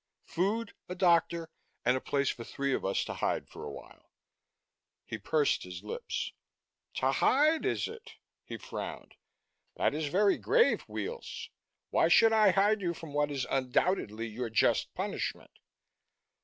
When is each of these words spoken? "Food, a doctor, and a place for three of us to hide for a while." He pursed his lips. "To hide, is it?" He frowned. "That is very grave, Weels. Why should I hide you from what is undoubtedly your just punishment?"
"Food, 0.25 0.73
a 0.89 0.95
doctor, 0.95 1.51
and 1.85 1.95
a 1.95 2.01
place 2.01 2.29
for 2.31 2.43
three 2.43 2.73
of 2.73 2.83
us 2.83 3.05
to 3.05 3.13
hide 3.13 3.47
for 3.47 3.63
a 3.63 3.71
while." 3.71 4.09
He 5.05 5.19
pursed 5.19 5.61
his 5.61 5.83
lips. 5.83 6.33
"To 6.95 7.11
hide, 7.11 7.67
is 7.67 7.87
it?" 7.87 8.13
He 8.43 8.57
frowned. 8.57 9.13
"That 9.75 9.93
is 9.93 10.07
very 10.07 10.39
grave, 10.39 10.83
Weels. 10.87 11.49
Why 11.91 12.07
should 12.07 12.33
I 12.33 12.49
hide 12.49 12.81
you 12.81 12.95
from 12.95 13.13
what 13.13 13.29
is 13.29 13.45
undoubtedly 13.47 14.25
your 14.25 14.49
just 14.49 14.91
punishment?" 14.95 15.51